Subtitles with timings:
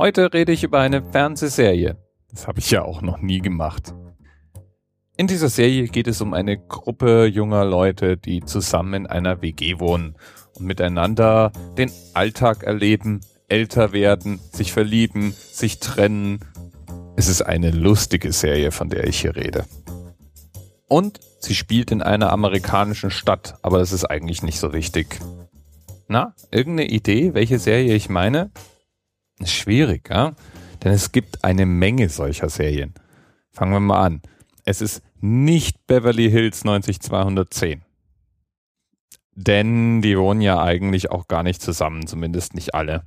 [0.00, 1.98] Heute rede ich über eine Fernsehserie.
[2.30, 3.92] Das habe ich ja auch noch nie gemacht.
[5.18, 9.78] In dieser Serie geht es um eine Gruppe junger Leute, die zusammen in einer WG
[9.78, 10.16] wohnen
[10.56, 16.40] und miteinander den Alltag erleben, älter werden, sich verlieben, sich trennen.
[17.16, 19.66] Es ist eine lustige Serie, von der ich hier rede.
[20.88, 25.20] Und sie spielt in einer amerikanischen Stadt, aber das ist eigentlich nicht so wichtig.
[26.08, 28.50] Na, irgendeine Idee, welche Serie ich meine?
[29.44, 30.34] Schwierig, ja?
[30.82, 32.94] Denn es gibt eine Menge solcher Serien.
[33.50, 34.22] Fangen wir mal an.
[34.64, 37.82] Es ist nicht Beverly Hills 90210.
[39.34, 43.06] Denn die wohnen ja eigentlich auch gar nicht zusammen, zumindest nicht alle.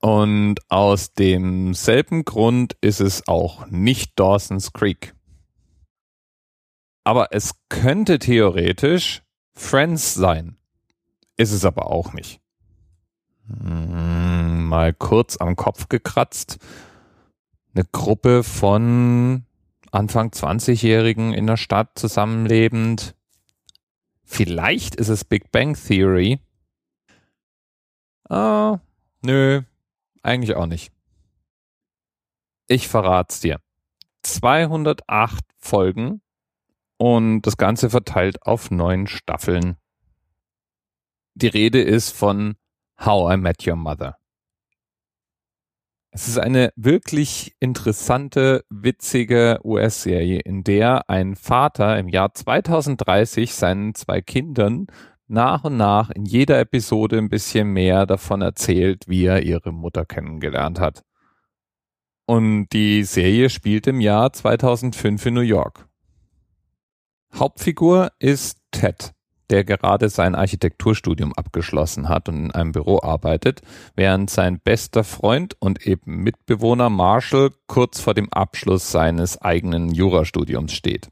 [0.00, 5.14] Und aus demselben Grund ist es auch nicht Dawson's Creek.
[7.04, 10.56] Aber es könnte theoretisch Friends sein.
[11.36, 12.40] Ist es aber auch nicht.
[13.46, 14.19] Hm,
[14.70, 16.58] mal kurz am Kopf gekratzt.
[17.74, 19.44] Eine Gruppe von
[19.90, 23.14] Anfang 20-Jährigen in der Stadt zusammenlebend.
[24.24, 26.38] Vielleicht ist es Big Bang Theory.
[28.28, 28.78] Ah,
[29.22, 29.62] nö,
[30.22, 30.92] eigentlich auch nicht.
[32.68, 33.60] Ich verrat's dir.
[34.22, 36.22] 208 Folgen
[36.96, 39.76] und das Ganze verteilt auf neun Staffeln.
[41.34, 42.54] Die Rede ist von
[43.04, 44.19] How I Met Your Mother.
[46.12, 53.94] Es ist eine wirklich interessante, witzige US-Serie, in der ein Vater im Jahr 2030 seinen
[53.94, 54.88] zwei Kindern
[55.28, 60.04] nach und nach in jeder Episode ein bisschen mehr davon erzählt, wie er ihre Mutter
[60.04, 61.04] kennengelernt hat.
[62.26, 65.88] Und die Serie spielt im Jahr 2005 in New York.
[67.32, 69.12] Hauptfigur ist Ted,
[69.50, 73.60] der gerade sein Architekturstudium abgeschlossen hat und in einem Büro arbeitet,
[73.94, 80.72] während sein bester Freund und eben Mitbewohner Marshall kurz vor dem Abschluss seines eigenen Jurastudiums
[80.72, 81.08] steht.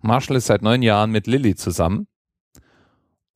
[0.00, 2.08] Marshall ist seit neun Jahren mit Lily zusammen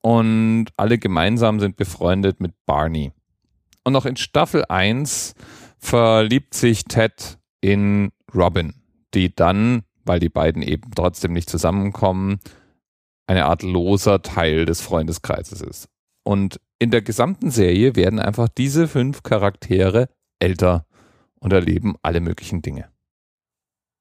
[0.03, 3.13] und alle gemeinsam sind befreundet mit Barney.
[3.85, 5.35] Und noch in Staffel 1
[5.79, 8.75] verliebt sich Ted in Robin,
[9.15, 12.39] die dann weil die beiden eben trotzdem nicht zusammenkommen,
[13.27, 15.89] eine Art loser Teil des Freundeskreises ist.
[16.25, 20.87] Und in der gesamten Serie werden einfach diese fünf Charaktere älter
[21.41, 22.91] und erleben alle möglichen Dinge.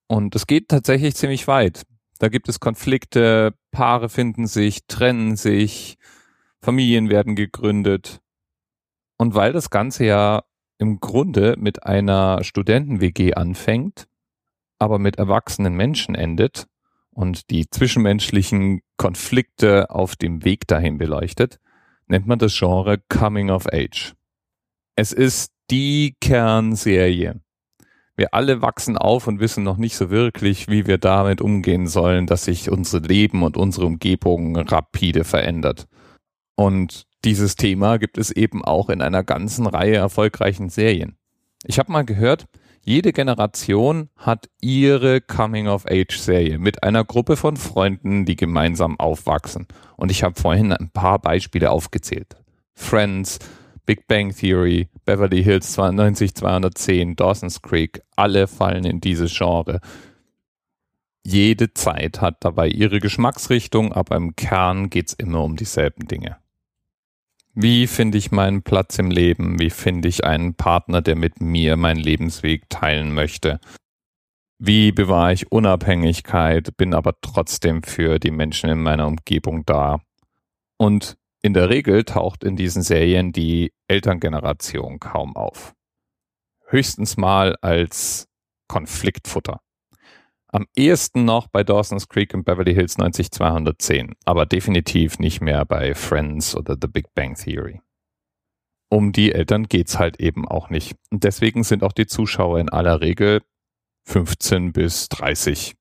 [0.08, 1.84] Und es geht tatsächlich ziemlich weit.
[2.19, 5.97] Da gibt es Konflikte, Paare finden sich, trennen sich,
[6.62, 8.22] Familien werden gegründet.
[9.18, 10.44] Und weil das Ganze ja
[10.78, 14.07] im Grunde mit einer Studenten-WG anfängt,
[14.78, 16.68] aber mit erwachsenen Menschen endet
[17.16, 21.59] und die zwischenmenschlichen Konflikte auf dem Weg dahin beleuchtet,
[22.08, 24.14] nennt man das Genre Coming of Age.
[24.96, 27.42] Es ist die Kernserie.
[28.18, 32.28] Wir alle wachsen auf und wissen noch nicht so wirklich, wie wir damit umgehen sollen,
[32.28, 35.88] dass sich unser Leben und unsere Umgebung rapide verändert.
[36.56, 41.18] Und dieses Thema gibt es eben auch in einer ganzen Reihe erfolgreichen Serien.
[41.64, 42.46] Ich habe mal gehört,
[42.85, 49.68] jede Generation hat ihre Coming-of-Age-Serie mit einer Gruppe von Freunden, die gemeinsam aufwachsen.
[49.97, 52.35] Und ich habe vorhin ein paar Beispiele aufgezählt.
[52.75, 53.40] Friends,
[53.88, 59.79] Big Bang Theory, Beverly Hills 90210, Dawson's Creek, alle fallen in dieses Genre.
[61.25, 66.38] Jede Zeit hat dabei ihre Geschmacksrichtung, aber im Kern geht's immer um dieselben Dinge.
[67.58, 69.60] Wie finde ich meinen Platz im Leben?
[69.60, 73.62] Wie finde ich einen Partner, der mit mir meinen Lebensweg teilen möchte?
[74.60, 80.02] Wie bewahre ich Unabhängigkeit, bin aber trotzdem für die Menschen in meiner Umgebung da?
[80.78, 85.74] Und in der Regel taucht in diesen Serien die Elterngeneration kaum auf.
[86.68, 88.28] Höchstens mal als
[88.68, 89.62] Konfliktfutter.
[90.56, 95.94] Am ehesten noch bei Dawson's Creek und Beverly Hills 90210, aber definitiv nicht mehr bei
[95.94, 97.82] Friends oder The Big Bang Theory.
[98.88, 100.96] Um die Eltern geht's halt eben auch nicht.
[101.12, 103.42] Und deswegen sind auch die Zuschauer in aller Regel
[104.06, 105.75] 15 bis 30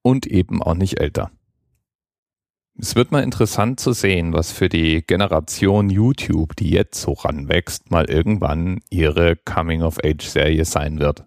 [0.00, 1.30] und eben auch nicht älter.
[2.78, 7.90] Es wird mal interessant zu sehen, was für die Generation YouTube, die jetzt so ranwächst,
[7.90, 11.26] mal irgendwann ihre Coming-of-Age-Serie sein wird